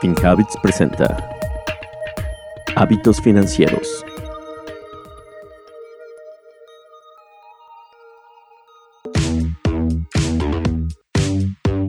[0.00, 1.30] FinHabits presenta
[2.76, 4.04] Hábitos Financieros.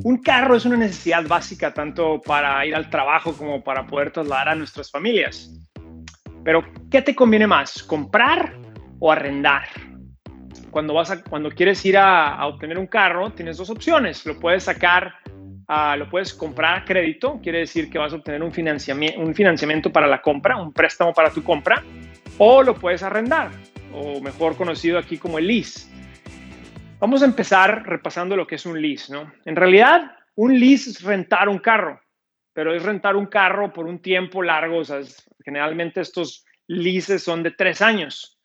[0.04, 4.50] Un carro es una necesidad básica tanto para ir al trabajo como para poder trasladar
[4.50, 5.54] a nuestras familias.
[6.46, 7.84] Pero, ¿qué te conviene más?
[7.84, 8.58] ¿Comprar
[9.00, 9.68] o arrendar?
[10.71, 14.26] Cuando, vas cuando quieres ir a obtener un carro, tienes dos opciones.
[14.26, 15.16] Lo puedes sacar
[15.68, 19.35] Ah, lo puedes comprar a crédito, quiere decir que vas a obtener un financiamiento, un
[19.35, 21.84] financiamiento para la compra, un préstamo para tu compra,
[22.38, 23.52] o lo puedes arrendar,
[23.91, 25.91] o mejor conocido aquí como el lease.
[26.99, 29.30] Vamos a empezar repasando lo que es un lease, ¿no?
[29.44, 31.99] En realidad, un lease es rentar un carro,
[32.53, 34.84] pero es rentar un carro por un tiempo largo,
[35.44, 38.39] generalmente estos leases son de tres años.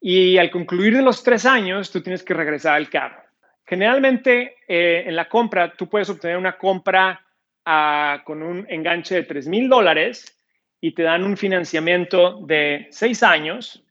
[0.00, 3.21] Y al concluir de los tres años, tú tienes que regresar al carro.
[3.72, 7.24] Generalmente eh, en la compra tú puedes obtener una compra
[7.64, 10.38] ah, con un enganche de 3 mil dólares
[10.78, 13.82] y te dan un financiamiento de 6 años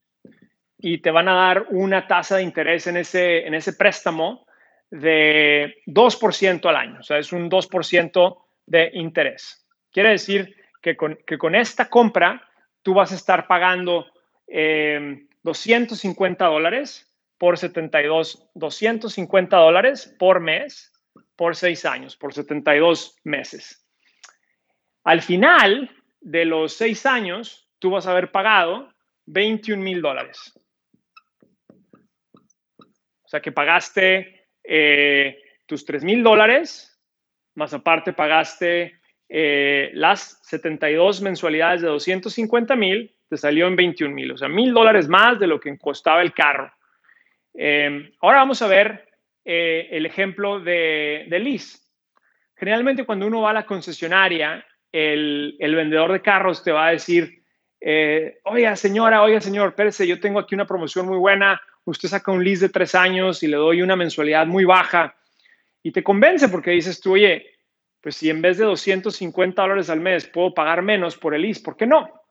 [0.77, 4.45] y te van a dar una tasa de interés en ese, en ese préstamo
[4.91, 6.99] de 2% al año.
[6.99, 8.37] O sea, es un 2%
[8.67, 9.65] de interés.
[9.91, 12.47] Quiere decir que con, que con, esta compra
[12.83, 14.05] tú vas a estar pagando
[14.45, 17.10] 250 eh, dólares
[17.41, 20.93] por 72, 250 dólares por mes
[21.35, 23.83] por seis años, por 72 meses.
[25.03, 28.93] Al final de los seis años, tú vas a haber pagado
[29.25, 30.53] 21 mil dólares.
[32.77, 36.95] O sea que pagaste eh, tus 3 mil dólares,
[37.55, 44.31] más aparte pagaste eh, las 72 mensualidades de 250 mil, te salió en 21 mil,
[44.33, 46.71] o sea, mil dólares más de lo que costaba el carro.
[47.53, 49.09] Em, ahora vamos a ver
[49.43, 51.79] eh, el ejemplo de, de lease.
[52.55, 57.43] Generalmente cuando uno va a la concesionaria, el, vendedor de carros te va a decir,
[57.79, 62.31] eh, oiga señora, oiga señor, espérese, yo tengo aquí una promoción muy buena, usted saca
[62.31, 65.15] un lease de tres años y le doy una mensualidad muy baja
[65.81, 67.47] y te convence porque dices tú, oye,
[68.01, 71.61] pues si en vez de 250 dólares al mes puedo pagar menos por el lease,
[71.61, 72.21] ¿por qué no?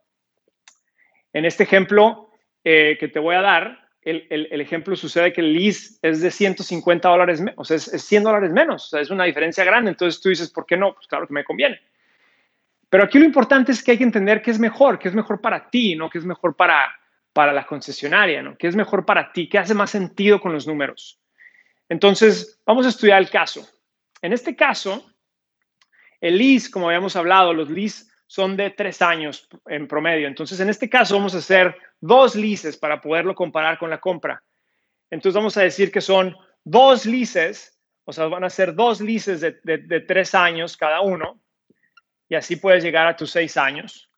[1.33, 2.31] En este ejemplo
[2.65, 7.09] eh, que te voy a dar, el, ejemplo sucede que el lease es de 150
[7.09, 9.91] dólares, o sea, es, 100 dólares menos, o sea, es una diferencia grande.
[9.91, 10.94] Entonces tú dices, ¿por qué no?
[10.94, 11.81] Pues claro que me conviene.
[12.88, 15.41] Pero aquí lo importante es que hay que entender qué es mejor, qué es mejor
[15.41, 16.09] para ti, ¿no?
[16.11, 16.93] ¿Qué es mejor para,
[17.33, 18.56] para la concesionaria, ¿no?
[18.56, 19.49] ¿Qué es mejor para ti?
[19.49, 21.21] ¿Qué hace más sentido con los números?
[21.88, 23.69] Entonces, vamos a estudiar el caso.
[24.22, 25.06] En este caso,
[26.21, 30.29] el lease, como habíamos hablado, los lease son de tres años en promedio.
[30.29, 34.41] Entonces, en este caso vamos a hacer dos leases para poderlo comparar con la compra.
[35.11, 39.41] Entonces, vamos a decir que son dos leases, o sea, van a ser dos leases
[39.41, 41.41] de, tres años cada uno,
[42.29, 44.09] y así puedes llegar a tus seis años.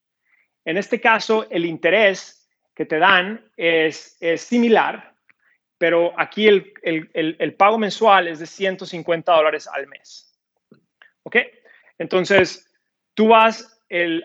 [0.67, 5.15] En este caso, el interés que te dan es, es similar,
[5.79, 10.39] pero aquí el, el, pago mensual es de 150 dólares al mes.
[11.23, 11.37] ¿Ok?
[11.97, 12.71] Entonces,
[13.15, 13.72] tú vas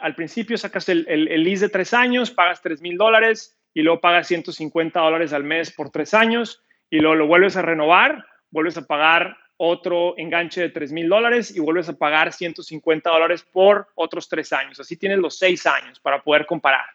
[0.02, 4.00] al principio sacas el, el, lease de tres años, pagas tres mil dólares y luego
[4.00, 8.78] pagas 150 dólares al mes por tres años y luego lo vuelves a renovar, vuelves
[8.78, 13.90] a pagar otro enganche de tres mil dólares y vuelves a pagar 150 dólares por
[13.96, 14.80] otros tres años.
[14.80, 16.86] Así tienes los seis años para poder comparar.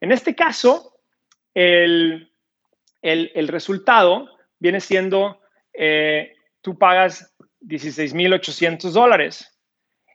[0.00, 0.98] En este caso,
[1.54, 2.32] el,
[3.02, 4.28] el, resultado
[4.58, 5.40] viene siendo,
[5.72, 9.58] eh, tú pagas 16.800 dólares.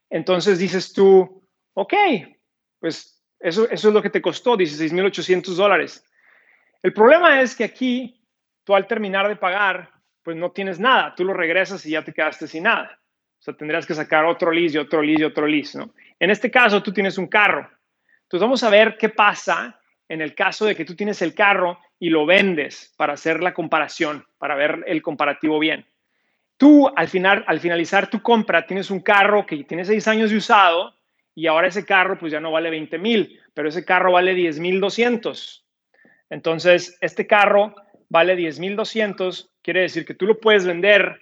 [0.10, 1.45] Entonces dices tú,
[1.76, 1.94] ok,
[2.80, 6.04] pues eso, eso es lo que te costó, 16.800 dólares.
[6.82, 8.22] El problema es que aquí,
[8.64, 9.92] tú al terminar de pagar,
[10.24, 13.00] pues no tienes nada, tú lo regresas y ya te quedaste sin nada.
[13.40, 15.94] O sea, tendrías que sacar otro lease y otro lease y otro lease, ¿no?
[16.20, 17.70] En este caso, tú tienes un carro.
[18.24, 21.80] Entonces, vamos a ver qué pasa en el caso de que tú tienes el carro
[22.00, 25.86] y lo vendes para hacer la comparación, para ver el comparativo bien.
[26.58, 30.38] Tú, al, final, al finalizar tu compra, tienes un carro que tiene seis años de
[30.38, 30.96] usado
[31.36, 34.60] y ahora ese carro pues ya no vale 20 mil, pero ese carro vale 10
[34.60, 35.66] mil 200.
[36.30, 37.76] Entonces, este carro
[38.10, 41.20] vale 10 mil 200, quiere decir que tú lo puedes vender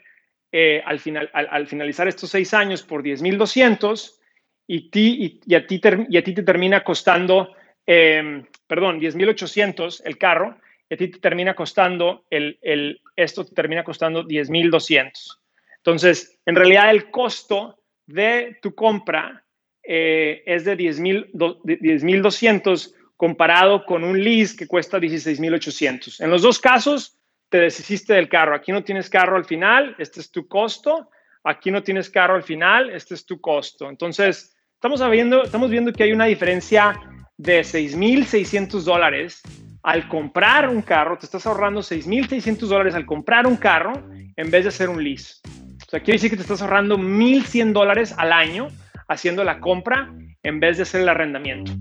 [0.51, 4.19] eh, al, final, al, finalizar estos seis años por 10 mil 200
[4.67, 7.55] y, ti, y, a ti y a ti te termina costando,
[7.87, 10.57] eh, perdón, 10 mil 800 el carro
[10.87, 15.41] y a ti te termina costando, el, el, esto te termina costando 10 mil 200.
[15.77, 19.43] Entonces, en realidad el costo de tu compra
[19.83, 26.21] eh, es de 10.200 comparado con un lease que cuesta 16.800.
[26.21, 27.17] En los dos casos,
[27.49, 28.55] te deshiciste del carro.
[28.55, 31.09] Aquí no tienes carro al final, este es tu costo.
[31.43, 33.89] Aquí no tienes carro al final, este es tu costo.
[33.89, 34.53] Entonces,
[34.83, 36.99] Estamos viendo, estamos viendo que hay una diferencia
[37.37, 39.41] de 6.600 dólares
[39.81, 43.93] al comprar un carro, te estás ahorrando 6.600 dólares al comprar un carro
[44.35, 45.35] en vez de hacer un lease.
[45.87, 48.67] O sea, quiere decir que te estás ahorrando 1.100 dólares al año
[49.13, 50.11] haciendo la compra
[50.41, 51.71] en vez de hacer el arrendamiento.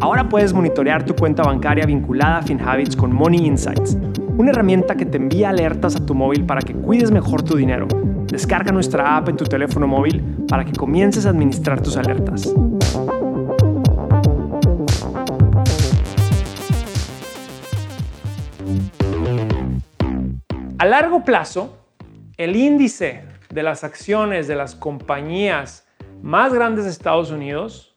[0.00, 3.96] Ahora puedes monitorear tu cuenta bancaria vinculada a FinHabits con Money Insights,
[4.38, 7.86] una herramienta que te envía alertas a tu móvil para que cuides mejor tu dinero.
[8.26, 12.54] Descarga nuestra app en tu teléfono móvil para que comiences a administrar tus alertas.
[20.78, 21.87] A largo plazo,
[22.38, 25.86] el índice de las acciones de las compañías
[26.22, 27.96] más grandes de Estados Unidos,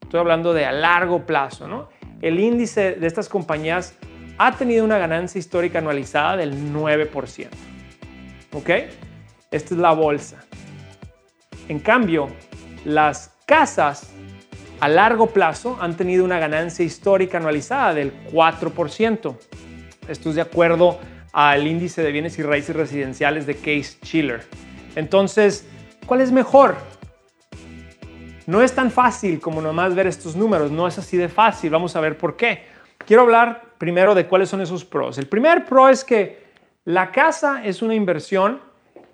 [0.00, 1.88] estoy hablando de a largo plazo, ¿no?
[2.22, 3.96] El índice de estas compañías
[4.38, 7.48] ha tenido una ganancia histórica anualizada del 9%.
[8.52, 8.70] ¿Ok?
[9.50, 10.38] Esta es la bolsa.
[11.68, 12.28] En cambio,
[12.84, 14.12] las casas
[14.78, 19.36] a largo plazo han tenido una ganancia histórica anualizada del 4%.
[20.08, 21.00] Esto es de acuerdo
[21.32, 24.42] al índice de bienes y raíces residenciales de Case Chiller.
[24.96, 25.68] Entonces,
[26.06, 26.76] ¿cuál es mejor?
[28.46, 31.94] No es tan fácil como nomás ver estos números, no es así de fácil, vamos
[31.94, 32.64] a ver por qué.
[33.06, 35.18] Quiero hablar primero de cuáles son esos pros.
[35.18, 36.50] El primer pro es que
[36.84, 38.60] la casa es una inversión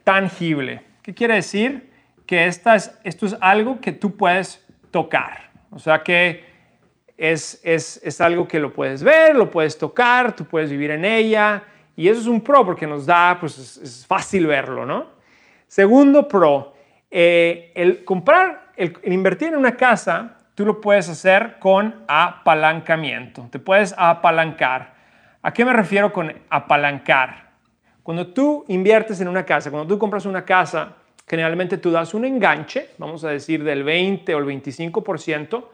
[0.05, 0.83] tangible.
[1.03, 1.91] ¿Qué quiere decir?
[2.25, 5.51] Que esta es, esto es algo que tú puedes tocar.
[5.71, 6.45] O sea que
[7.17, 11.05] es, es, es algo que lo puedes ver, lo puedes tocar, tú puedes vivir en
[11.05, 11.63] ella
[11.97, 15.07] y eso es un pro porque nos da, pues es, fácil verlo, ¿no?
[15.67, 16.75] Segundo pro,
[17.11, 23.49] eh, el comprar, el, invertir en una casa, tú lo puedes hacer con apalancamiento.
[23.51, 24.95] Te puedes apalancar.
[25.43, 27.47] ¿A qué me refiero con apalancar?
[28.03, 30.95] Cuando tú inviertes en una casa, cuando tú compras una casa,
[31.27, 35.65] generalmente tú das un enganche, vamos a decir del 20 o el 25%,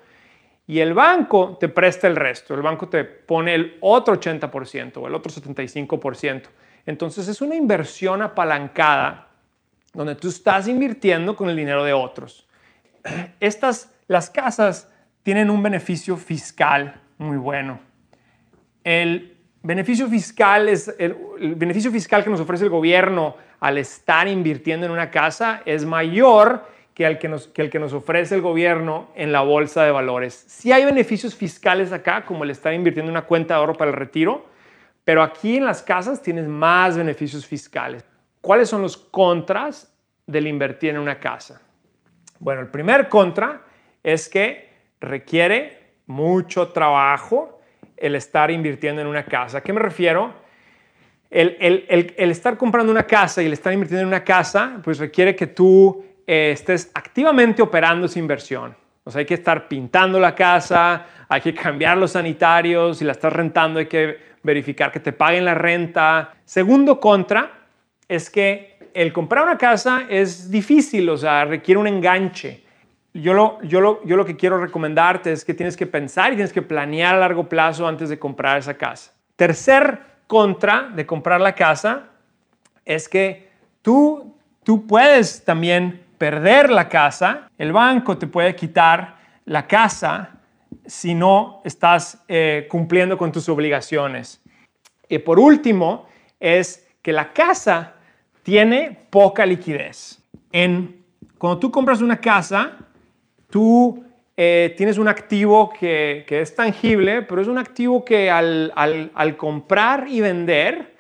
[0.67, 5.07] y el banco te presta el resto, el banco te pone el otro 80% o
[5.07, 6.43] el otro 75%.
[6.87, 9.29] Entonces es una inversión apalancada
[9.93, 12.47] donde tú estás invirtiendo con el dinero de otros.
[13.41, 14.91] Estas, las casas
[15.23, 17.81] tienen un beneficio fiscal muy bueno.
[18.85, 21.17] El beneficio fiscal es el,
[21.57, 26.67] beneficio fiscal que nos ofrece el gobierno al estar invirtiendo en una casa es mayor
[26.95, 29.91] que el que, nos, que el que nos ofrece el gobierno en la bolsa de
[29.91, 30.45] valores.
[30.47, 33.91] Sí hay beneficios fiscales acá, como el estar invirtiendo en una cuenta de ahorro para
[33.91, 34.47] el retiro,
[35.05, 38.05] pero aquí en las casas tienes más beneficios fiscales.
[38.41, 39.93] ¿Cuáles son los contras
[40.27, 41.63] del invertir en una casa?
[42.39, 43.63] Bueno, el primer contra
[44.03, 47.61] es que requiere mucho trabajo
[47.97, 49.59] el estar invirtiendo en una casa.
[49.59, 50.35] ¿A qué me refiero?
[51.31, 54.81] El, el, el, el, estar comprando una casa y el estar invirtiendo en una casa,
[54.85, 58.77] pues requiere que tú estés activamente operando esa inversión.
[59.05, 63.13] O sea, hay que estar pintando la casa, hay que cambiar los sanitarios, si la
[63.13, 66.35] estás rentando hay que verificar que te paguen la renta.
[66.45, 67.51] Segundo contra
[68.09, 72.63] es que el comprar una casa es difícil, o sea, requiere un enganche.
[73.15, 76.37] Yo lo, yo, lo, yo lo que quiero recomendarte es que tienes que pensar y
[76.37, 79.13] tienes que planear a largo plazo antes de comprar esa casa.
[79.37, 82.05] Tercer contra de comprar la casa
[82.85, 83.51] es que
[83.83, 90.39] tú, tú puedes también perder la casa, el banco te puede quitar la casa
[90.87, 94.41] si no estás eh, cumpliendo con tus obligaciones.
[95.09, 96.07] Y por último,
[96.39, 97.95] es que la casa
[98.45, 100.23] tiene poca liquidez.
[101.39, 102.77] Cuando tú compras una casa,
[103.51, 104.05] tú
[104.37, 110.21] eh, tienes un activo que, es tangible, pero es un activo que al comprar y
[110.21, 110.95] vender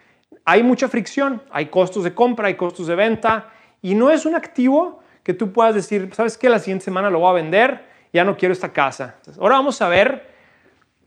[0.44, 4.34] hay mucha fricción, hay costos de compra, hay costos de venta, y no es un
[4.34, 6.48] activo que tú puedas decir, ¿sabes qué?
[6.48, 9.16] La siguiente semana lo voy a vender, ya no quiero esta casa.
[9.38, 10.32] Ahora vamos a ver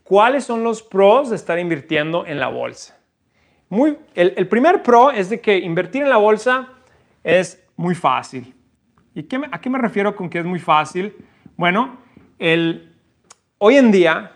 [0.04, 2.98] cuáles son los pros de estar invirtiendo en la bolsa.
[3.70, 6.70] Muy, el, primer pro es de que invertir en la bolsa
[7.24, 8.54] es muy fácil.
[9.14, 11.16] ¿Y qué a qué me refiero con que es muy fácil?
[11.58, 11.98] Bueno,
[12.38, 12.96] el,
[13.58, 14.32] hoy en día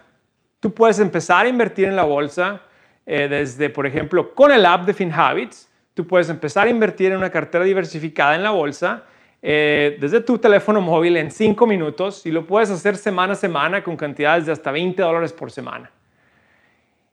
[0.60, 2.64] tú puedes empezar a invertir en la bolsa
[3.06, 5.70] eh, desde, por ejemplo, con el app de FinHabits.
[5.94, 9.04] Tú puedes empezar a invertir en una cartera diversificada en la bolsa
[9.42, 13.84] eh, desde tu teléfono móvil en 5 minutos y lo puedes hacer semana a semana
[13.84, 15.92] con cantidades de hasta 20 dólares por semana.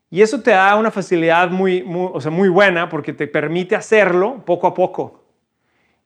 [0.09, 4.43] Y eso te da una facilidad muy, o sea, muy buena porque te permite hacerlo
[4.45, 5.23] poco a poco.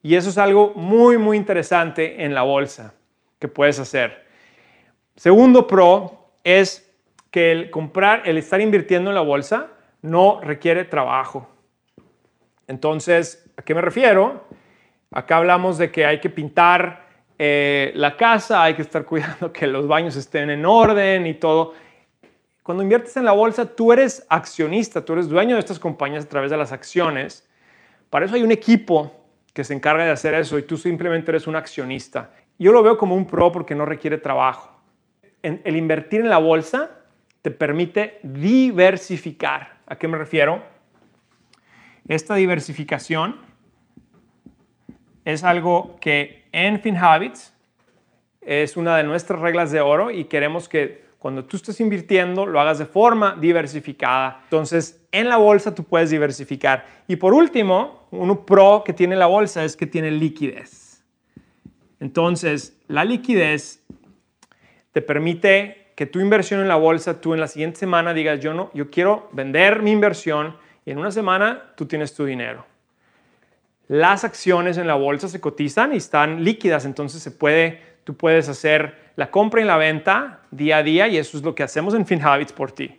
[0.04, 2.96] Y eso es algo muy, muy interesante en la bolsa
[3.38, 4.25] que puedes hacer.
[5.16, 6.92] Segundo pro es
[7.30, 9.68] que el comprar, el estar invirtiendo en la bolsa
[10.01, 11.48] no requiere trabajo.
[12.68, 14.46] Entonces, ¿a qué me refiero?
[15.13, 17.06] Acá hablamos de que hay que pintar
[17.38, 21.74] eh, la casa, hay que estar cuidando que los baños estén en orden y todo.
[22.63, 26.30] Cuando inviertes en la bolsa, tú eres accionista, tú eres dueño de estas compañías a
[26.30, 27.46] través de las acciones.
[28.10, 29.12] Para eso hay un equipo
[29.53, 32.30] que se encarga de hacer eso y tú simplemente eres un accionista.
[32.58, 34.80] Yo lo veo como un pro porque no requiere trabajo.
[35.41, 36.89] el invertir en la bolsa
[37.41, 39.80] te permite diversificar.
[39.88, 40.63] ¿A qué me refiero?
[42.08, 43.50] Esta diversificación
[45.25, 47.54] es algo que en FinHabits
[48.42, 52.60] es una de nuestras reglas de oro y queremos que cuando tú estés invirtiendo lo
[52.60, 54.42] hagas de forma diversificada.
[54.46, 56.86] Entonces, en la bolsa tú puedes diversificar.
[57.08, 61.04] Y por último, uno pro que tiene la bolsa es que tiene liquidez.
[62.00, 63.84] Entonces, la liquidez
[64.92, 68.56] te permite que tu inversión en la bolsa, tú en la siguiente semana digas, yo
[68.56, 72.66] no, yo quiero vender mi inversión y en una semana tú tienes tu dinero.
[73.91, 78.48] Las acciones en la bolsa se cotizan y están líquidas, entonces se puede, tú puedes
[78.48, 81.93] hacer la compra y la venta día a día y eso es lo que hacemos
[81.93, 82.98] en FinHabits por ti.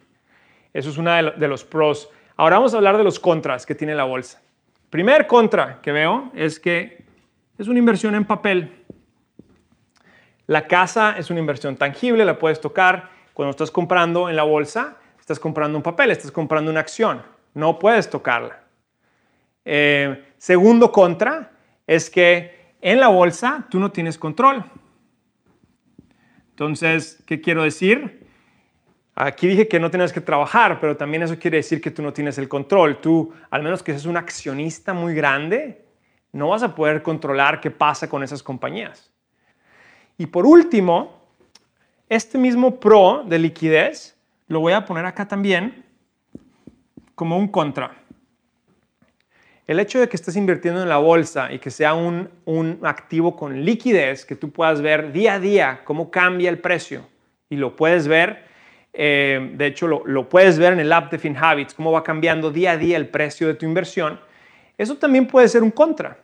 [0.71, 2.11] Eso es uno de los pros.
[2.37, 4.43] Ahora vamos a hablar de los contras que tiene la bolsa.
[4.91, 7.03] Primer contra que veo es que
[7.57, 8.85] es una inversión en papel.
[10.47, 13.09] La casa es una inversión tangible, la puedes tocar.
[13.33, 17.23] Cuando estás comprando en la bolsa, estás comprando un papel, estás comprando una acción.
[17.55, 18.62] No puedes tocarla.
[19.65, 21.53] Eh, segundo contra
[21.87, 24.65] es que en la bolsa tú no tienes control.
[26.51, 28.27] Entonces, ¿qué quiero decir?
[29.15, 32.13] Aquí dije que no tienes que trabajar, pero también eso quiere decir que tú no
[32.13, 33.01] tienes el control.
[33.01, 35.85] Tú, al menos que seas un accionista muy grande,
[36.33, 39.13] no vas a poder controlar qué pasa con esas compañías.
[40.17, 41.21] Y por último,
[42.09, 44.17] este mismo pro de liquidez
[44.49, 45.85] lo voy a poner acá también
[47.15, 48.02] como un contra.
[49.73, 52.29] El hecho de que estés invirtiendo en la bolsa y que sea un,
[52.83, 57.07] activo con liquidez, que tú puedas ver día a día cómo cambia el precio
[57.49, 58.45] y lo puedes ver,
[58.93, 62.51] eh, de hecho lo, lo, puedes ver en el app de FinHabits, cómo va cambiando
[62.51, 64.21] día a día el precio de tu inversión,
[64.77, 66.19] eso también puede ser un contra.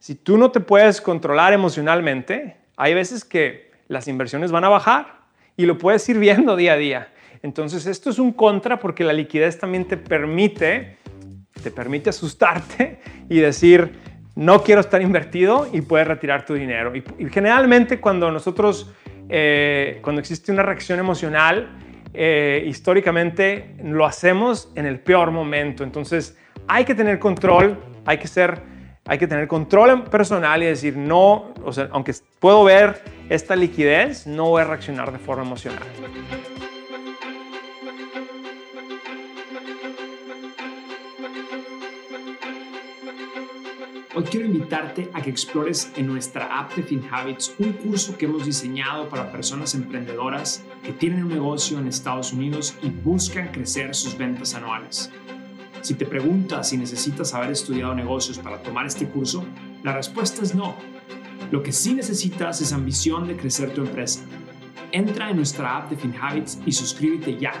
[0.00, 5.20] Si tú no te puedes controlar emocionalmente, hay veces que las inversiones van a bajar
[5.56, 7.12] y lo puedes ir viendo día a día.
[7.44, 10.97] Entonces esto es un contra porque la liquidez también te permite
[11.58, 13.92] te permite asustarte y decir,
[14.34, 16.94] no quiero estar invertido y puedes retirar tu dinero.
[16.94, 18.90] Y, generalmente cuando nosotros,
[19.28, 21.76] eh, cuando existe una reacción emocional,
[22.14, 25.82] eh, históricamente lo hacemos en el peor momento.
[25.82, 26.38] Entonces
[26.68, 28.62] hay que tener control, hay que ser,
[29.04, 34.26] hay que tener control personal y decir, no, o sea, aunque puedo ver esta liquidez,
[34.26, 35.82] no voy a reaccionar de forma emocional.
[44.18, 48.44] Hoy quiero invitarte a que explores en nuestra app de FinHabits un curso que hemos
[48.44, 54.18] diseñado para personas emprendedoras que tienen un negocio en Estados Unidos y buscan crecer sus
[54.18, 55.12] ventas anuales.
[55.82, 59.44] Si te preguntas si necesitas haber estudiado negocios para tomar este curso,
[59.84, 60.74] la respuesta es no.
[61.52, 64.22] Lo que sí necesitas es ambición de crecer tu empresa.
[64.90, 67.52] Entra en nuestra app de FinHabits y suscríbete ya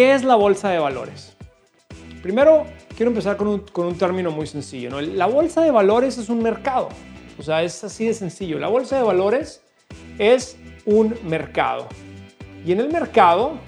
[0.00, 1.36] ¿Qué es la bolsa de valores?
[2.22, 2.64] Primero,
[2.96, 4.98] quiero empezar con un, término muy sencillo.
[4.98, 6.88] La bolsa de valores es un mercado.
[7.38, 8.58] O sea, es así de sencillo.
[8.58, 9.62] La bolsa de valores
[10.18, 11.86] es un mercado.
[12.64, 13.58] Y en el mercado,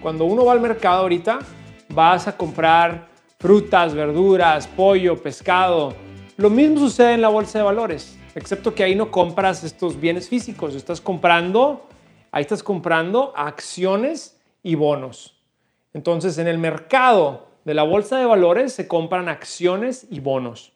[0.00, 1.40] cuando uno va al mercado ahorita,
[1.88, 3.08] vas a comprar
[3.40, 5.96] frutas, verduras, pollo, pescado.
[6.36, 10.28] Lo mismo sucede en la bolsa de valores, excepto que ahí no compras estos bienes
[10.28, 11.88] físicos, estás comprando,
[12.30, 15.39] ahí estás comprando acciones y bonos.
[15.92, 20.72] Entonces, en el mercado de la bolsa de valores se compran acciones y bonos.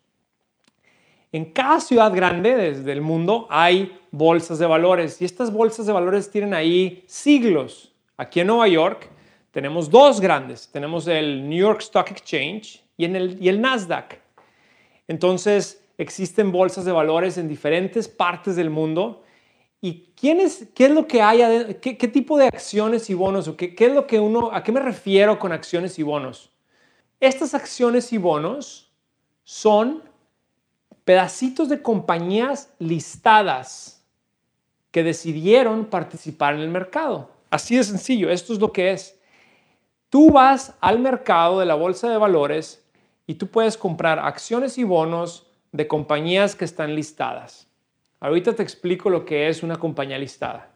[1.33, 5.93] En cada ciudad grande desde el mundo hay bolsas de valores y estas bolsas de
[5.93, 7.93] valores tienen ahí siglos.
[8.17, 9.09] Aquí en Nueva York
[9.51, 10.69] tenemos dos grandes.
[10.71, 14.21] Tenemos el New York Stock Exchange y, y el Nasdaq.
[15.09, 19.24] Entonces existen bolsas de valores en diferentes partes del mundo
[19.85, 21.75] ¿Y quién es, qué es lo que hay?
[21.75, 23.49] ¿Qué, tipo de acciones y bonos?
[23.49, 26.51] ¿O qué, qué, es lo que uno, ¿A qué me refiero con acciones y bonos?
[27.21, 28.91] Estas acciones y bonos
[29.43, 30.03] son
[31.05, 34.03] pedacitos de compañías listadas
[34.91, 37.29] que decidieron participar en el mercado.
[37.51, 39.21] Así de sencillo, esto es lo que es.
[40.09, 42.83] Tú vas al mercado de la bolsa de valores
[43.27, 47.69] y tú puedes comprar acciones y bonos de compañías que están listadas.
[48.25, 50.71] Ahorita te explico lo que es una compañía listada.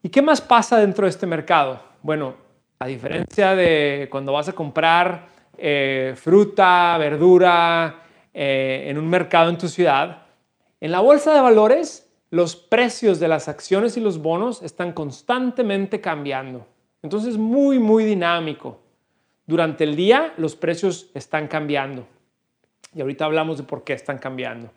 [0.00, 1.82] ¿Y qué más pasa dentro de este mercado?
[2.02, 2.36] Bueno,
[2.78, 5.26] a diferencia de cuando vas a comprar
[5.56, 10.22] eh, fruta, verdura eh, en un mercado en tu ciudad,
[10.80, 16.00] en la bolsa de valores los precios de las acciones y los bonos están constantemente
[16.00, 16.64] cambiando.
[17.02, 18.78] Entonces es muy, muy dinámico.
[19.46, 22.06] Durante el día los precios están cambiando.
[22.94, 24.70] Y ahorita hablamos de por qué están cambiando.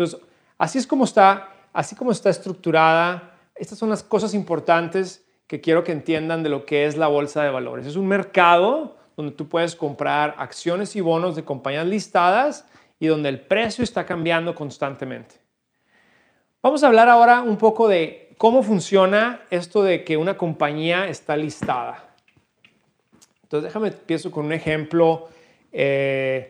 [0.00, 0.26] Entonces,
[0.56, 3.34] así es como está, así como está estructurada.
[3.54, 7.42] Estas son las cosas importantes que quiero que entiendan de lo que es la bolsa
[7.42, 7.86] de valores.
[7.86, 12.66] Es un mercado donde tú puedes comprar acciones y bonos de compañías listadas
[12.98, 15.34] y donde el precio está cambiando constantemente.
[16.62, 21.36] Vamos a hablar ahora un poco de cómo funciona esto de que una compañía está
[21.36, 22.14] listada.
[23.42, 25.28] Entonces déjame empiezo con un ejemplo.
[25.70, 26.48] Eh,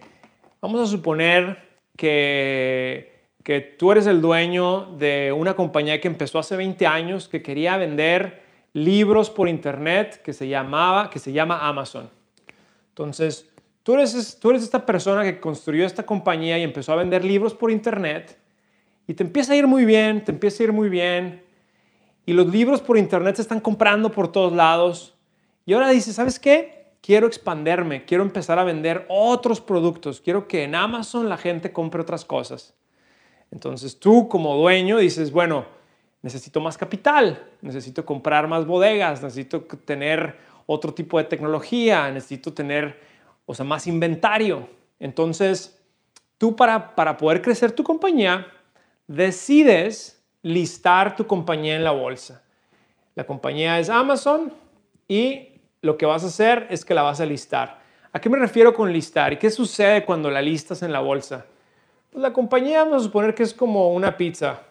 [0.60, 3.19] vamos a suponer que
[3.58, 8.42] tú eres el dueño de una compañía que empezó hace 20 años que quería vender
[8.72, 12.08] libros por internet que se llamaba que se llama Amazon.
[12.90, 13.50] Entonces,
[13.82, 17.52] tú eres, tú eres esta persona que construyó esta compañía y empezó a vender libros
[17.52, 18.38] por internet
[19.08, 21.42] y te empieza a ir muy bien, te empieza a ir muy bien
[22.26, 25.14] y los libros por internet se están comprando por todos lados
[25.66, 26.92] y ahora dices, ¿sabes qué?
[27.00, 32.02] Quiero expanderme, quiero empezar a vender otros productos, quiero que en Amazon la gente compre
[32.02, 32.74] otras cosas.
[33.50, 35.64] Entonces tú como dueño dices, bueno,
[36.22, 43.00] necesito más capital, necesito comprar más bodegas, necesito tener otro tipo de tecnología, necesito tener,
[43.46, 44.68] o sea, más inventario.
[44.98, 45.80] Entonces,
[46.38, 48.46] tú para, para poder crecer tu compañía,
[49.06, 52.42] decides listar tu compañía en la bolsa.
[53.14, 54.52] La compañía es Amazon
[55.08, 55.48] y
[55.82, 57.80] lo que vas a hacer es que la vas a listar.
[58.12, 59.32] ¿A qué me refiero con listar?
[59.32, 61.46] ¿Y qué sucede cuando la listas en la bolsa?
[62.10, 64.62] Pues la compañía vamos a suponer que es como una pizza.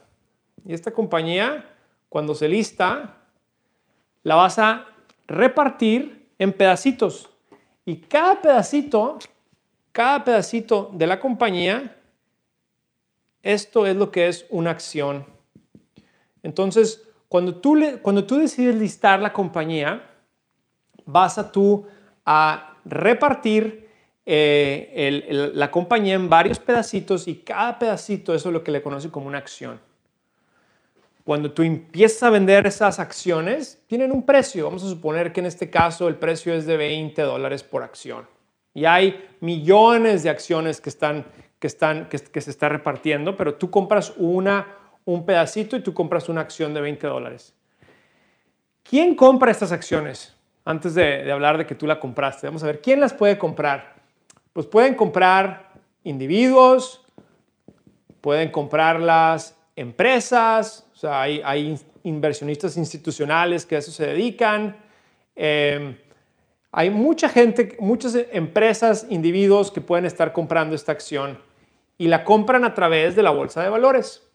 [0.66, 1.66] Y esta compañía,
[2.10, 3.16] cuando se lista,
[4.24, 4.86] la vas a
[5.26, 7.30] repartir en pedacitos.
[7.86, 9.20] Y cada pedacito,
[9.94, 11.96] cada pedacito de la compañía,
[13.42, 15.26] esto es lo que es una acción.
[16.44, 20.10] Entonces, cuando tú, le, cuando tú decides listar la compañía,
[21.06, 21.86] vas a tú
[22.26, 23.89] a repartir
[24.32, 29.10] eh, la compañía en varios pedacitos y cada pedacito eso es lo que le conoce
[29.10, 29.80] como una acción.
[31.24, 34.66] Cuando tú empiezas a vender esas acciones, tienen un precio.
[34.66, 38.28] Vamos a suponer que en este caso el precio es de 20 dólares por acción.
[38.76, 41.26] Y hay millones de acciones que, están,
[41.58, 44.68] que, están, que, se está repartiendo, pero tú compras una,
[45.06, 47.56] un pedacito y tú compras una acción de 20 dólares.
[48.84, 50.36] ¿Quién compra estas acciones?
[50.66, 53.40] Antes de, de hablar de que tú la compraste, vamos a ver, ¿quién las puede
[53.40, 53.99] comprar?
[54.60, 55.72] Pues pueden comprar
[56.04, 57.02] individuos,
[58.20, 64.76] pueden comprar las empresas, o sea, hay, inversionistas institucionales que a eso se dedican.
[65.34, 65.96] Em,
[66.74, 71.40] hay mucha gente, muchas empresas, individuos que pueden estar comprando esta acción
[71.98, 74.28] y la compran a través de la bolsa de valores.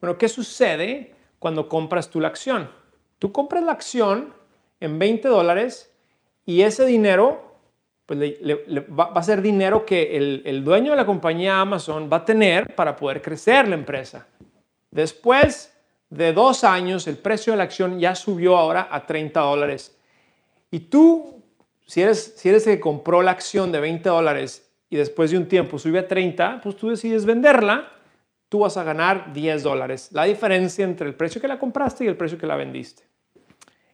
[0.00, 2.70] Bueno, ¿qué sucede cuando compras tú la acción?
[3.18, 4.32] Tú compras la acción
[4.78, 5.90] en 20 dólares
[6.46, 7.43] y ese dinero
[8.06, 12.74] pues va, a ser dinero que el, dueño de la compañía Amazon va a tener
[12.74, 14.26] para poder crecer la empresa.
[14.90, 15.72] Después
[16.10, 19.96] de dos años, el precio de la acción ya subió ahora a 30 dólares.
[20.70, 21.42] Y tú,
[21.86, 25.38] si eres, si eres el que compró la acción de 20 dólares y después de
[25.38, 27.90] un tiempo sube a 30, pues tú decides venderla,
[28.50, 30.10] tú vas a ganar 10 dólares.
[30.12, 33.02] La diferencia entre el precio que la compraste y el precio que la vendiste.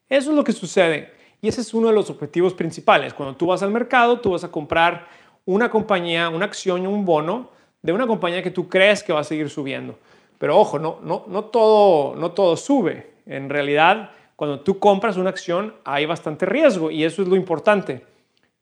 [0.09, 1.20] Eso es lo que sucede.
[1.43, 3.15] Y ese es uno de los objetivos principales.
[3.15, 5.07] Cuando tú vas al mercado, tú vas a comprar
[5.47, 7.51] una compañía, una acción, un bono
[7.83, 9.99] de una compañía que tú crees que va a seguir subiendo.
[10.39, 13.15] Pero ojo, no, no, no, todo, no todo sube.
[13.27, 18.05] En realidad, cuando tú compras una acción, hay bastante riesgo y eso es lo importante.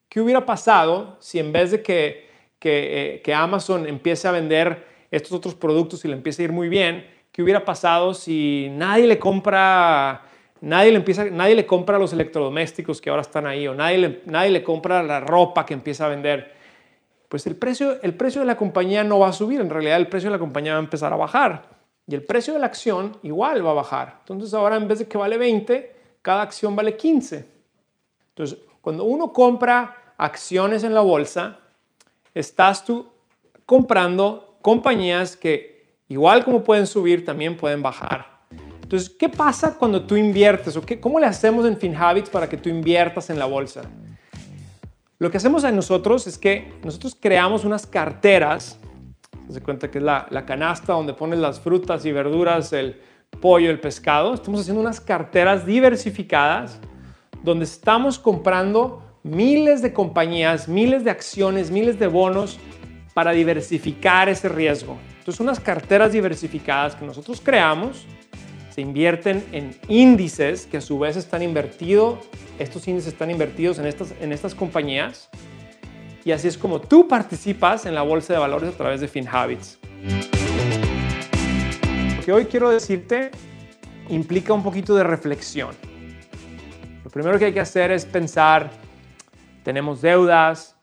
[0.08, 4.86] ¿Qué hubiera pasado si en vez de que, que, eh, que Amazon empiece a vender
[5.10, 9.06] estos otros productos y le empiece a ir muy bien, qué hubiera pasado si nadie
[9.06, 10.27] le compra
[10.60, 14.22] Nadie le, empieza, nadie le compra los electrodomésticos que ahora están ahí o nadie le,
[14.26, 16.52] nadie le compra la ropa que empieza a vender.
[17.28, 20.08] Pues el precio, el precio de la compañía no va a subir, en realidad el
[20.08, 23.18] precio de la compañía va a empezar a bajar y el precio de la acción
[23.22, 24.16] igual va a bajar.
[24.20, 27.46] Entonces ahora en vez de que vale 20, cada acción vale 15.
[28.30, 31.58] Entonces, cuando uno compra acciones en la bolsa,
[32.34, 33.06] estás tú
[33.66, 38.37] comprando compañías que igual como pueden subir, también pueden bajar.
[38.88, 40.74] Entonces, ¿qué pasa cuando tú inviertes?
[40.74, 43.82] ¿O qué, ¿Cómo le hacemos en FinHabits para que tú inviertas en la bolsa?
[45.18, 48.78] Lo que hacemos en nosotros es que nosotros creamos unas carteras,
[49.50, 52.98] se cuenta que es la, canasta donde pones las frutas y verduras, el
[53.42, 54.32] pollo, el pescado.
[54.32, 56.80] Estamos haciendo unas carteras diversificadas
[57.42, 62.58] donde estamos comprando miles de compañías, miles de acciones, miles de bonos
[63.12, 64.96] para diversificar ese riesgo.
[65.18, 68.06] Entonces, unas carteras diversificadas que nosotros creamos
[68.78, 72.20] se invierten en índices que a su vez están invertidos,
[72.60, 75.28] estos índices están invertidos en estas, en estas compañías
[76.24, 79.80] y así es como tú participas en la bolsa de valores a través de FinHabits.
[82.18, 83.32] Lo que hoy quiero decirte
[84.10, 85.74] implica un poquito de reflexión.
[87.02, 88.70] Lo primero que hay que hacer es pensar,
[89.64, 90.76] tenemos deudas,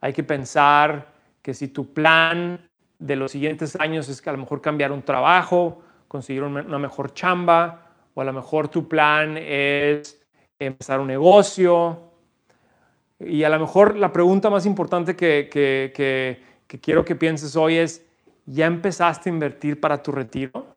[0.00, 4.40] hay que pensar que si tu plan de los siguientes años es que a lo
[4.40, 10.20] mejor cambiar un trabajo, conseguir una mejor chamba, o a lo mejor tu plan es
[10.58, 12.12] empezar un negocio.
[13.18, 15.48] Y a lo mejor la pregunta más importante que,
[16.66, 18.04] que quiero que pienses hoy es,
[18.46, 20.76] ¿ya empezaste a invertir para tu retiro?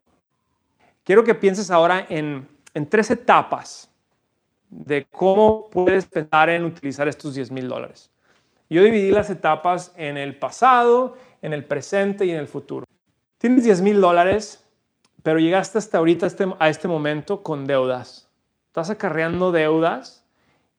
[1.04, 3.90] Quiero que pienses ahora en, en tres etapas
[4.68, 8.10] de cómo puedes pensar en utilizar estos 10 mil dólares.
[8.68, 12.86] Yo dividí las etapas en el pasado, en el presente y en el futuro.
[13.38, 14.64] Tienes 10 mil dólares,
[15.22, 18.28] pero llegaste hasta ahorita, este, a este momento, con deudas.
[18.66, 20.24] Estás acarreando deudas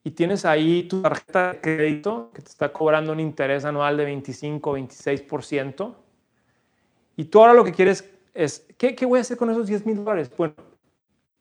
[0.03, 4.05] y tienes ahí tu tarjeta de crédito que te está cobrando un interés anual de
[4.05, 5.95] 25 26%.
[7.17, 9.85] Y tú ahora lo que quieres es, ¿qué, qué voy a hacer con esos 10
[9.85, 10.31] mil dólares?
[10.35, 10.55] Bueno,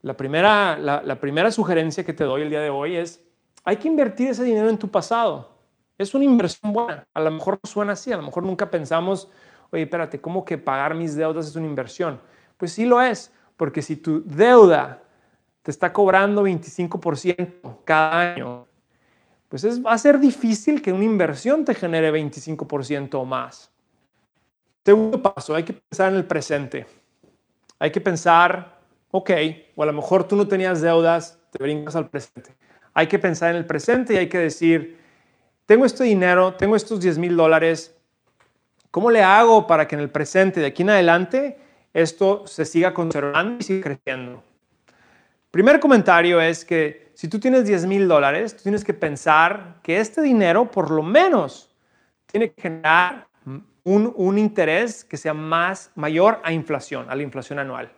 [0.02, 3.22] la primera, la, primera sugerencia que te doy el día de hoy es,
[3.64, 5.50] hay que invertir ese dinero en tu pasado.
[5.98, 7.06] Es una inversión buena.
[7.12, 9.30] A lo mejor suena así, a lo mejor nunca pensamos,
[9.70, 12.20] oye, espérate, ¿cómo que pagar mis deudas es una inversión?
[12.60, 15.02] Pues sí lo es, porque si tu deuda
[15.62, 18.68] te está cobrando 25% cada año,
[19.48, 23.72] pues es, va a ser difícil que una inversión te genere 25% o más.
[24.84, 26.86] Segundo paso, hay que pensar en el presente.
[27.80, 29.30] Hay que pensar ok,
[29.74, 32.54] o a lo mejor tú no tenías deudas, te brincas al presente.
[32.94, 34.98] Hay que pensar en el presente y hay que decir,
[35.66, 37.96] tengo este dinero, tengo estos 10 mil dólares,
[38.90, 41.58] ¿cómo le hago para que en el presente, de aquí en adelante,
[41.92, 44.42] esto se siga conservando y siga creciendo?
[45.50, 49.98] Primer comentario es que si tú tienes 10 mil dólares, tú tienes que pensar que
[49.98, 51.74] este dinero por lo menos
[52.26, 53.26] tiene que generar
[53.84, 57.90] un, un interés que sea más mayor a inflación, a la inflación anual.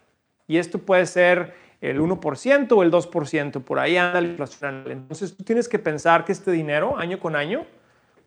[0.47, 5.37] Y esto puede ser el 1% o el 2%, por ahí anda la inflación Entonces
[5.37, 7.67] tú tienes que pensar que este dinero, año con año,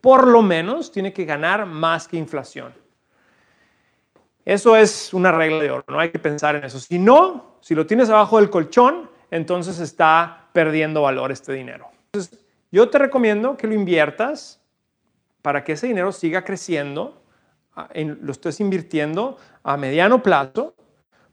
[0.01, 2.73] por lo menos tiene que ganar más que inflación.
[4.45, 6.79] Eso es una regla de oro, no hay que pensar en eso.
[6.79, 11.89] Si no, si lo tienes abajo del colchón, entonces está perdiendo valor este dinero.
[12.13, 12.39] Entonces,
[12.71, 14.61] yo te recomiendo que lo inviertas
[15.41, 17.23] para que ese dinero siga creciendo,
[17.95, 20.75] lo estés invirtiendo a mediano plazo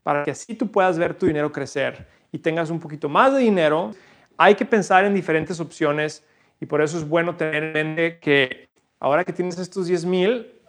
[0.03, 3.40] para que así tú puedas ver tu dinero crecer y tengas un poquito más de
[3.40, 3.92] dinero.
[4.37, 6.25] Hay que pensar en diferentes opciones
[6.61, 10.62] y por eso es bueno tener en mente que ahora que tienes estos 10 mil,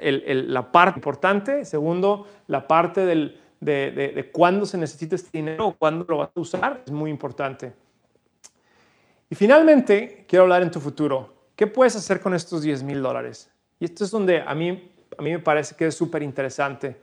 [0.00, 6.04] la parte importante, segundo, la parte de, de cuándo se necesita este dinero o cuándo
[6.08, 7.72] lo vas a usar es muy importante.
[9.30, 11.34] Y finalmente, quiero hablar en tu futuro.
[11.56, 13.50] ¿Qué puedes hacer con estos 10 mil dólares?
[13.78, 16.96] Y esto es donde a mí, a mí me parece que es súper interesante.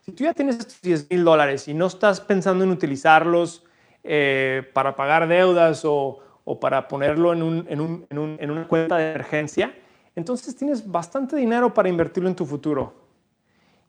[0.00, 3.64] Si tú ya tienes estos 10 mil dólares y no estás pensando en utilizarlos
[4.04, 6.22] eh, para pagar deudas o,
[6.60, 9.74] para ponerlo en, una cuenta de emergencia,
[10.16, 12.94] entonces tienes bastante dinero para invertirlo en tu futuro.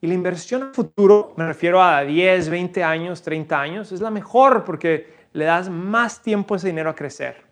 [0.01, 4.11] Y la inversión a futuro, me refiero a 10, 20 años, 30 años, es la
[4.11, 7.43] mejor porque le das más tiempo a ese dinero a crecer.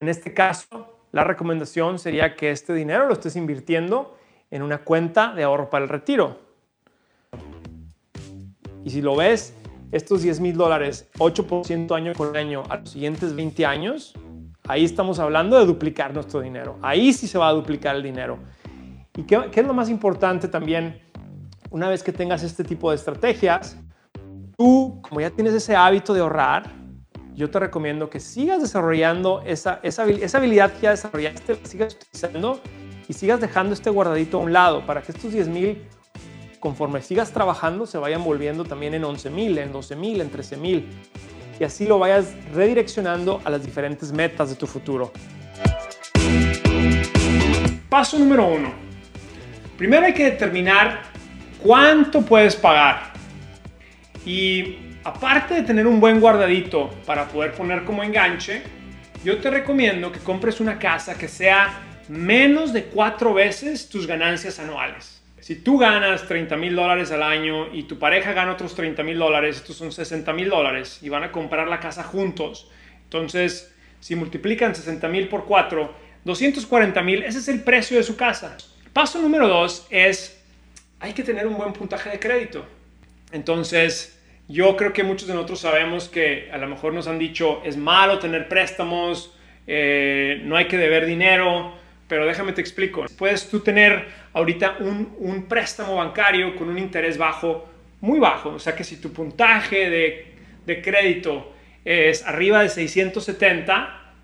[0.00, 4.16] En este caso, la recomendación sería que este dinero lo estés invirtiendo
[4.50, 6.38] en una cuenta de ahorro para el retiro.
[8.84, 9.54] Y si lo ves,
[9.92, 14.14] estos 10 mil dólares, 8% año con año a los siguientes 20 años,
[14.68, 16.78] ahí estamos hablando de duplicar nuestro dinero.
[16.82, 18.38] Ahí sí se va a duplicar el dinero.
[19.16, 21.00] ¿Y qué, es lo más importante también?
[21.70, 23.76] Una vez que tengas este tipo de estrategias,
[24.56, 26.70] tú, como ya tienes ese hábito de ahorrar,
[27.34, 31.94] yo te recomiendo que sigas desarrollando esa, esa, esa habilidad que ya desarrollaste, la sigas
[31.94, 32.60] utilizando
[33.08, 35.82] y sigas dejando este guardadito a un lado para que estos 10 mil
[36.60, 40.56] conforme sigas trabajando se vayan volviendo también en 11 mil, en 12 mil, en 13
[40.56, 40.88] mil.
[41.60, 45.12] Y así lo vayas redireccionando a las diferentes metas de tu futuro.
[47.88, 48.72] Paso número uno.
[49.76, 51.02] Primero hay que determinar
[51.62, 53.12] cuánto puedes pagar.
[54.24, 58.62] Y aparte de tener un buen guardadito para poder poner como enganche,
[59.24, 64.58] yo te recomiendo que compres una casa que sea menos de cuatro veces tus ganancias
[64.58, 65.17] anuales.
[65.40, 69.18] Si tú ganas 30 mil dólares al año y tu pareja gana otros 30 mil
[69.18, 72.70] dólares, estos son 60 mil dólares y van a comprar la casa juntos,
[73.04, 78.16] entonces si multiplican 60 mil por 4, 240 mil, ese es el precio de su
[78.16, 78.56] casa.
[78.92, 80.42] Paso número dos es,
[81.00, 82.66] hay que tener un buen puntaje de crédito.
[83.30, 87.62] Entonces, yo creo que muchos de nosotros sabemos que a lo mejor nos han dicho,
[87.64, 89.34] es malo tener préstamos,
[89.66, 91.74] eh, no hay que deber dinero,
[92.08, 93.04] pero déjame te explico.
[93.16, 97.68] Puedes tú tener ahorita un, un, préstamo bancario con un interés bajo,
[98.00, 98.50] muy bajo.
[98.50, 100.34] O sea que si tu puntaje de,
[100.66, 101.52] de crédito
[101.84, 104.14] es arriba de 670,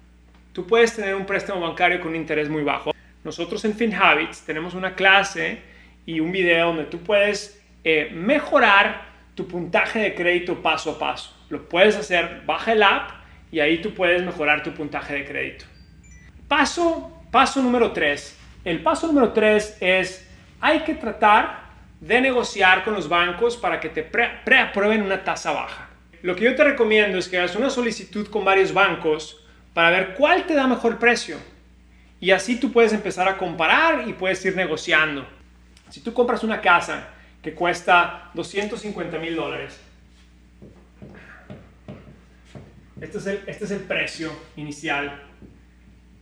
[0.52, 2.92] tú puedes tener un préstamo bancario con un interés muy bajo.
[3.22, 5.58] Nosotros en FinHabits tenemos una clase
[6.06, 11.36] y un video donde tú puedes eh, mejorar tu puntaje de crédito paso a paso.
[11.48, 13.10] Lo puedes hacer, baja el app
[13.50, 15.64] y ahí tú puedes mejorar tu puntaje de crédito.
[16.48, 18.36] Paso Paso número 3.
[18.64, 20.24] El paso número 3 es,
[20.60, 21.64] hay que tratar
[22.00, 25.88] de negociar con los bancos para que te preaprueben una tasa baja.
[26.22, 30.14] Lo que yo te recomiendo es que hagas una solicitud con varios bancos para ver
[30.14, 31.36] cuál te da mejor precio.
[32.20, 35.26] Y así tú puedes empezar a comparar y puedes ir negociando.
[35.90, 37.08] Si tú compras una casa
[37.42, 39.80] que cuesta 250 mil dólares,
[43.00, 45.20] este es, este es el precio inicial.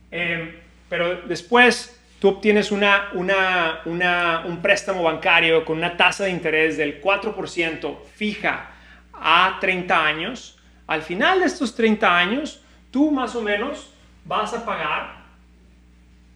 [0.09, 0.62] Eh,
[0.93, 7.97] pero después tú obtienes una, un préstamo bancario con una tasa de interés del 4%
[8.13, 8.69] fija
[9.11, 13.91] a 30 años, al final de estos 30 años, tú más o menos
[14.23, 15.15] vas a pagar,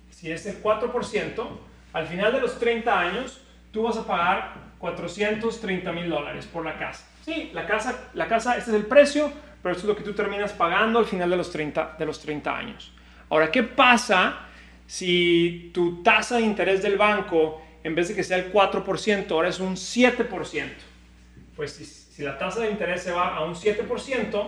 [0.09, 1.47] si es el 4%,
[1.93, 3.39] al final de los 30 años,
[3.71, 7.05] tú vas a pagar 430 mil dólares por la casa.
[7.23, 10.13] Sí, la casa, la casa, este es el precio, pero esto es lo que tú
[10.13, 12.91] terminas pagando al final de los 30, de los 30 años.
[13.29, 14.46] Ahora, ¿qué pasa
[14.87, 19.49] si tu tasa de interés del banco, en vez de que sea el 4%, ahora
[19.49, 20.69] es un 7%?
[21.55, 24.47] Pues si, la tasa de interés se va a un 7%,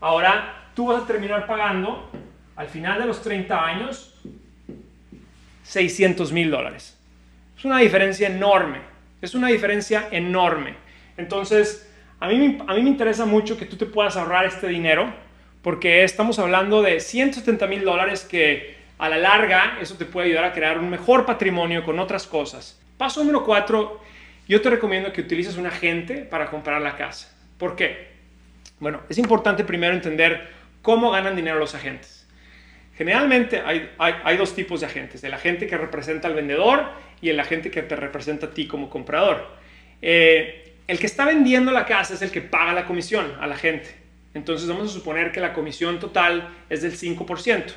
[0.00, 2.10] ahora tú vas a terminar pagando
[2.56, 4.14] al final de los 30 años
[5.62, 6.98] 600 mil dólares.
[7.56, 8.80] Es una diferencia enorme,
[9.22, 10.74] es una diferencia enorme.
[11.16, 15.12] Entonces, a mí, a mí me interesa mucho que tú te puedas ahorrar este dinero
[15.62, 20.44] porque estamos hablando de 170 mil dólares que a la larga eso te puede ayudar
[20.44, 22.80] a crear un mejor patrimonio con otras cosas.
[22.96, 24.00] Paso número cuatro,
[24.48, 27.34] yo te recomiendo que utilices un agente para comprar la casa.
[27.58, 28.16] ¿Por qué?
[28.78, 30.48] Bueno, es importante primero entender
[30.82, 32.26] cómo ganan dinero los agentes.
[32.96, 33.62] Generalmente
[33.98, 36.86] hay, dos tipos de agentes, el agente que representa al vendedor
[37.20, 39.46] y el agente que te representa a ti como comprador.
[40.00, 43.56] Eh, el que está vendiendo la casa es el que paga la comisión a la
[43.56, 43.94] gente.
[44.32, 47.72] Entonces vamos a suponer que la comisión total es del 5%.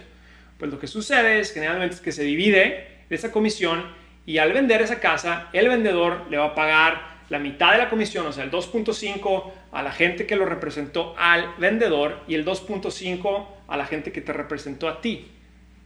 [0.60, 3.84] Pues lo que sucede es generalmente es que se divide esa comisión
[4.26, 7.90] y al vender esa casa, el vendedor le va a pagar la mitad de la
[7.90, 12.46] comisión, o sea, el 2.5 a la gente que lo representó al vendedor y el
[12.46, 15.28] 2.5 a la gente que te representó a ti.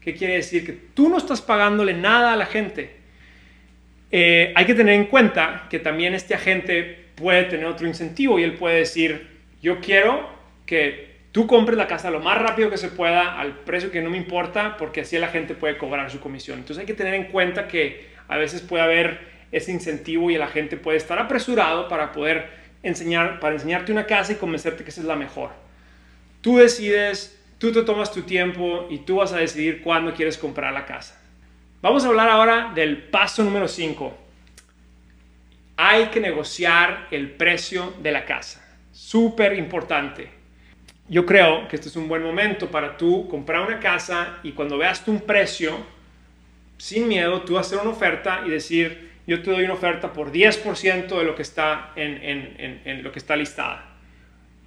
[0.02, 0.66] ¿Qué quiere decir?
[0.66, 2.98] Que tú no estás pagándole nada a la gente.
[4.12, 8.44] Eh, hay que tener en cuenta que también este agente puede tener otro incentivo y
[8.44, 9.28] él puede decir,
[9.62, 10.30] yo quiero
[10.66, 14.10] que tú compres la casa lo más rápido que se pueda al precio que no
[14.10, 16.60] me importa porque así la gente puede cobrar su comisión.
[16.60, 20.48] Entonces hay que tener en cuenta que a veces puede haber ese incentivo y la
[20.48, 22.50] gente puede estar apresurado para poder
[22.84, 25.50] enseñar, para enseñarte una casa y convencerte que esa es la mejor.
[26.42, 30.72] Tú decides, tú te tomas tu tiempo y tú vas a decidir cuándo quieres comprar
[30.72, 31.20] la casa.
[31.82, 34.18] Vamos a hablar ahora del paso número 5.
[35.78, 38.64] Hay que negociar el precio de la casa.
[38.92, 40.43] Súper importante
[41.10, 44.78] yo creo que este es un buen momento para tú comprar una casa y cuando
[44.78, 45.78] veas tú un precio,
[46.78, 51.08] sin miedo, tú hacer una oferta y decir, yo te doy una oferta por 10%
[51.08, 53.86] de lo que está en, lo que está listada.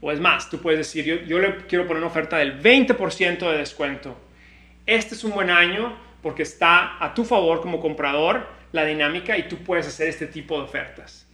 [0.01, 3.51] O es más, tú puedes decir, yo, yo le quiero poner una oferta del 20%
[3.51, 4.17] de descuento.
[4.85, 9.49] Este es un buen año porque está a tu favor como comprador la dinámica y
[9.49, 11.26] tú puedes hacer este tipo de ofertas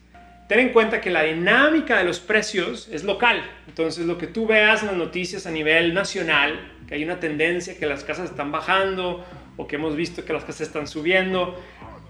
[0.53, 3.43] ten en cuenta que la dinámica de los precios es local.
[3.67, 7.79] Entonces, lo que tú veas en las noticias a nivel nacional, que hay una tendencia
[7.79, 9.25] que las casas están bajando
[9.57, 11.59] o que hemos visto que las casas están subiendo,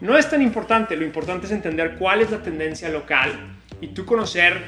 [0.00, 0.96] no es tan importante.
[0.96, 3.31] Lo importante es entender cuál es la tendencia local
[3.81, 4.61] y tú conocer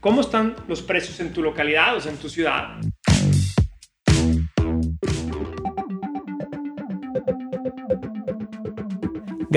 [0.00, 2.78] cómo están los precios en tu localidad o en tu ciudad.